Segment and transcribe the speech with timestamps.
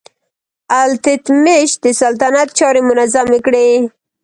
[0.83, 3.69] التتمش د سلطنت چارې منظمې کړې.